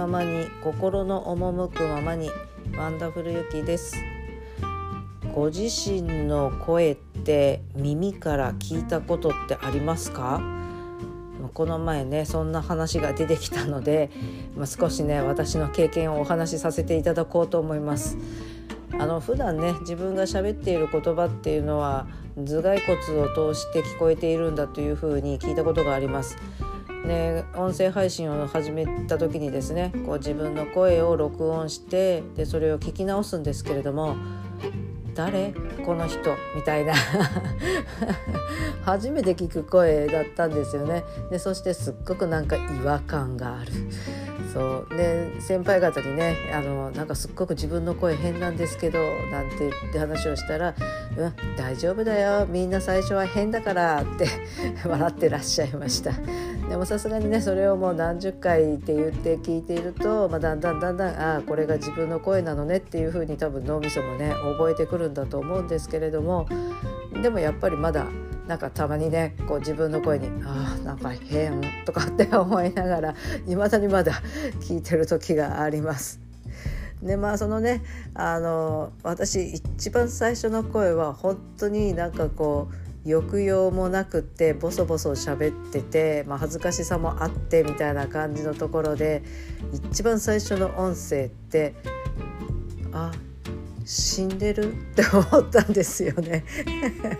[0.00, 2.30] ままに心の赴くままに
[2.74, 3.96] ワンダフルユキです
[5.34, 10.40] ご自身の声って耳から聞いたことってありますか？
[11.52, 14.08] この前ねそんな話が出てきたので、
[14.56, 18.16] まあ、少しね私の経験をお話しさせていただこうと思います。
[18.98, 26.38] あの普段ね自分が喋っている言葉っていうのは頭蓋骨を通して聞こえているんだというふうに聞いたことがあります。
[27.04, 34.16] ね、音声配信を始めた時にですねこう自分の声を録音してでそれを聞き直すんですけれども
[35.14, 35.52] 誰？
[35.84, 36.36] この人？
[36.54, 36.94] みたいな。
[38.84, 41.04] 初めて聞く声だったんですよね。
[41.30, 43.72] でそしてすっごくなんか違和感がある。
[44.52, 44.96] そう。
[44.96, 48.98] で先輩方にねあのなんかすっごく自分の声変なんですけど
[49.30, 50.74] なんて言って話をしたら
[51.16, 52.46] 「うん大丈夫だよ。
[52.46, 54.26] みんな最初は変だから」って
[54.88, 56.12] 笑ってらっしゃいました。
[56.70, 66.46] でもさすがにねそれをもう何十回って言って聞いていると、まあ、だんだんだんだんああこれが自分の声なのねっていう風に多分脳みそもね覚えてくるんだと思うんですけれども
[67.20, 68.06] でもやっぱりまだ
[68.46, 73.14] なんかたまにねこう自分の声に「ああなんか変」とかって思いながら
[73.48, 74.12] いまだにまだ
[74.60, 76.20] 聞いてる時があります。
[77.02, 77.82] でまあそのね
[78.14, 89.22] あの私一番最初の声は本当になんかこう抑揚もなくってボソボソ喋ってて、まあ、恥ずかしさもあってみたいな感じのところで
[89.90, 91.74] 一番最初の音声って
[92.92, 93.12] あ
[93.84, 96.44] 死んでるって思ったんですよね。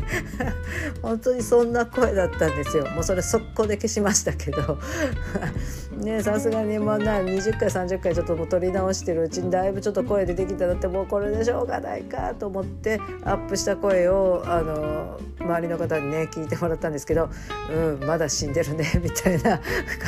[1.03, 2.86] 本当にそんな声だったんですよ。
[2.91, 4.78] もうそれ速攻で消しましたけど。
[6.00, 17.28] ねさすがにもうな20回30回ちょっともう撮り直してるうちにだいぶちょっと声出てきたなってもうこれでしょうがないかと思ってアップした声をあの周りの方にね聞いてもらったんですけど
[17.70, 19.61] 「うんまだ死んでるね」 みたいな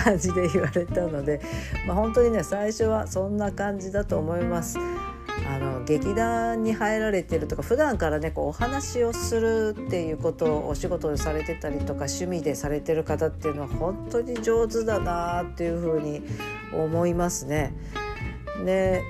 [0.04, 1.40] 感じで言われたので、
[1.86, 4.78] まあ、本当にね最初はそんな感じだと思います。
[5.48, 16.22] あの劇団に入られてるとか普段からねこうお話をするっていうことをお仕事でされてたりとか趣味でされてる方っていうのは本当に上手だなっていうふうに
[16.72, 17.74] 思いますね。
[18.64, 19.02] で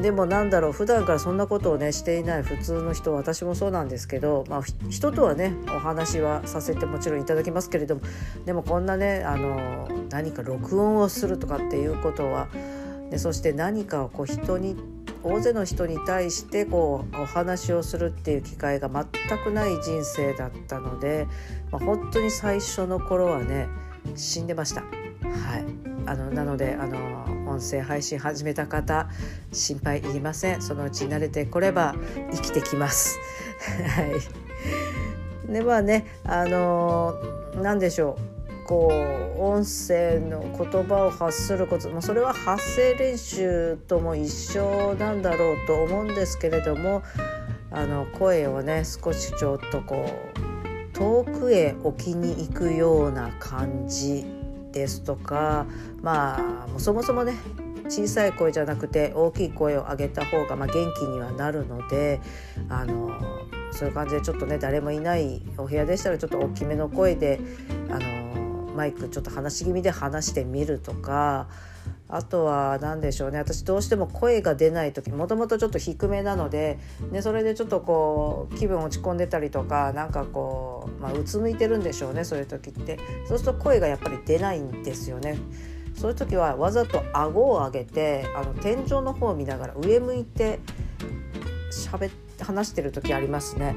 [0.00, 8.02] でもなんだろう普段からそんなことをねしていない普通の人私もそうなんですけど、まあ、人とはねお話はさせてもちろんいただきますけれども
[8.46, 12.48] でもこんなねあの何か録音をするとかっていうことは
[13.10, 14.76] でそして何かをこう人に
[15.22, 21.26] 大勢の人に対してこうお話をするっていう機会が全くない人生だったので、
[21.70, 23.68] まあ、本当に最初の頃はね
[24.16, 24.82] 死んでました。
[24.82, 24.86] は
[25.58, 25.64] い
[26.06, 29.08] あのなのであの音声配信始めた方
[29.52, 31.94] 心配いりませんそのうち慣れてこれば
[32.32, 33.18] 生きてきます。
[33.86, 37.14] はいでまあねあの
[37.56, 38.39] 何でしょう
[38.70, 38.88] こ
[39.36, 47.02] う音声の言葉を発すること、ま、それは発声練習とも一緒なんだろうと思うんですけれども
[47.72, 54.24] あの声をね少しちょっとこう遠くへ置きに行くような感じ
[54.70, 55.66] ですとか
[56.00, 57.34] まあそもそもね
[57.88, 62.20] 小さい声じゃなくて大きい声を上げた方が、まあ、元気にはなるので
[62.68, 63.18] あの
[63.72, 67.40] そういう感じでちょっとね誰もいないお部屋でしたらちょっと大きめの声で
[67.88, 68.19] あの
[68.76, 71.48] マイクちょっと話し気味で話してみるとか
[72.08, 76.78] あとは何でしょうね私どうしても声が出ない時もともとちょっと低めなので
[77.12, 82.98] でそれでちょっとこう気分落ち込んでたりとかなんかこう、まあ、うつむいてるんでしょうねそういう時って
[83.28, 85.38] そうすると声がやっぱり出ないんですよね。
[85.94, 90.60] そういう時はわざと顎を上げてあの天井の方を見ながら上向いて
[91.70, 93.74] 喋って話してる時ありますね。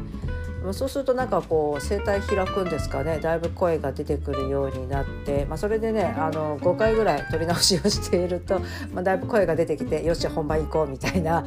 [0.71, 3.19] そうするとなんかこう声帯開くんですかね。
[3.19, 8.59] だいぶ声が出てくるようになって、まあ、それでねあの5回ぐらい撮り直しをしていると、
[8.93, 11.45] まあ、だいぶ声が出てきてよし本番行こうみたいな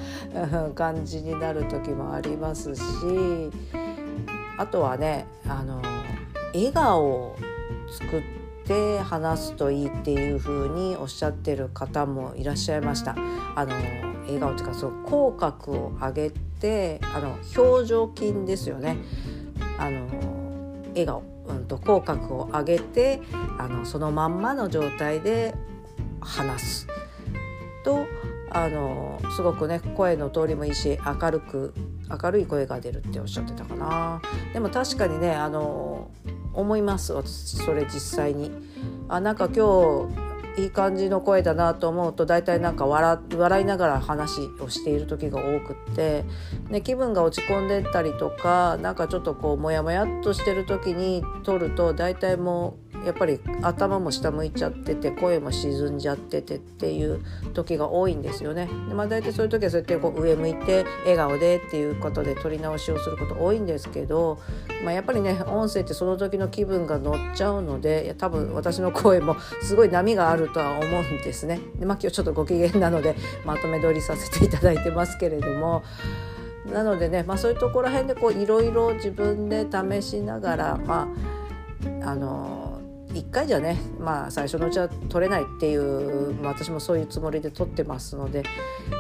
[0.75, 2.82] 感じになる時もありますし。
[4.59, 5.82] あとはねあの
[6.55, 7.37] 笑顔を
[7.91, 8.36] 作って
[9.03, 13.17] 話すといいっていう風におっしゃってる方もいらっしゃいました。
[13.55, 13.75] あの
[14.25, 18.97] 笑顔というかそう口角を上げてあの表情筋ですよね。
[19.79, 20.07] あの
[20.89, 23.21] 笑顔、うんと、口角を上げて
[23.59, 25.55] あのそのまんまの状態で
[26.21, 26.87] 話す。
[27.85, 28.07] と
[28.51, 31.75] あのすごくね声の通りもいいし明るく
[32.23, 34.21] 明るい声が出るっておっしゃってたかな。
[34.53, 36.11] でも確かにねあの
[36.56, 37.12] 思います。
[37.12, 38.50] 私それ実際に。
[39.08, 40.26] あなんか今日
[40.56, 46.25] いい感じの声だなと思うと大体なんか笑笑いながら話をしている時が多くって、
[46.70, 57.20] ね、気分が落ち込んでったりとかなんかちょっとこうモヤモヤっとしてる時に撮ると大体もうやっぱり頭も下向いちゃってて声も沈んじゃっててっていう
[57.55, 58.69] 時が多いんですよね。
[58.88, 64.41] でまあ、大体そういう時はそうやってこう上向いて笑顔でっていうことで撮り直しをすること多いんですけど、
[64.85, 71.61] まあ、やっぱりね音声ってその時の気分が乗っちゃうので多分私の声もすごい波があるとは思うんですね。
[71.79, 73.14] でまあ、今日ちょっとご機嫌なので
[73.44, 75.85] まとめ撮りさせていただいてますけれども。
[76.73, 81.08] なのでね、まあ、そういうところへんでいろいろ自分で試しながら、ま
[82.03, 82.81] あ、あの
[83.17, 88.43] 1回じゃね、まあ、最初のうちは取れないっていう、まあ、私もそういうつもりで撮ってますので、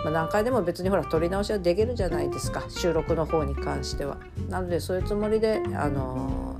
[0.04, 4.18] まあ、何回でも別にほら撮り直しはできるじゃないですか収録の方に関しては。
[4.48, 6.58] なのでそういうつもりで、あの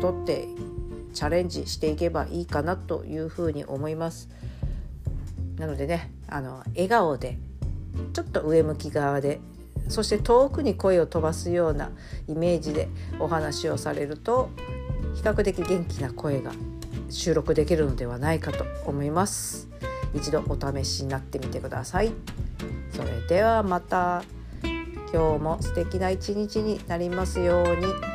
[0.00, 0.46] 撮って
[1.14, 4.28] チャレンジしていけばいいかなというふうに思います。
[5.56, 7.38] なのでねあの笑顔で
[8.12, 9.40] ちょっと上向き側で
[9.88, 11.90] そして遠くに声を飛ばすような
[12.26, 12.88] イメージで
[13.20, 14.50] お話をされると
[15.14, 16.52] 比較的元気な声が
[17.10, 19.68] 収録できるのではないかと思います。
[20.14, 22.12] 一度お試しになってみてください。
[22.92, 24.22] それではまた。
[25.12, 28.11] 今日も素敵な一日になりますように。